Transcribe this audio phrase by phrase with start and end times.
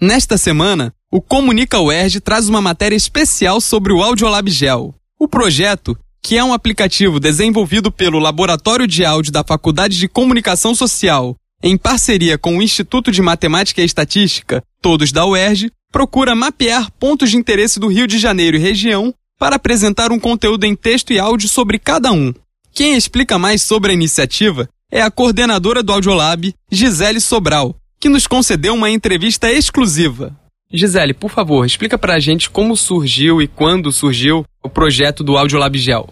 [0.00, 4.94] Nesta semana, o Comunica UERJ traz uma matéria especial sobre o Audiolab Gel.
[5.18, 10.72] O projeto, que é um aplicativo desenvolvido pelo Laboratório de Áudio da Faculdade de Comunicação
[10.72, 16.92] Social, em parceria com o Instituto de Matemática e Estatística, todos da UERJ, procura mapear
[16.92, 21.12] pontos de interesse do Rio de Janeiro e região para apresentar um conteúdo em texto
[21.12, 22.32] e áudio sobre cada um.
[22.72, 28.26] Quem explica mais sobre a iniciativa é a coordenadora do Audiolab, Gisele Sobral, que nos
[28.26, 30.34] concedeu uma entrevista exclusiva.
[30.72, 35.78] Gisele, por favor, explica pra gente como surgiu e quando surgiu o projeto do Audiolab
[35.78, 36.08] Gel.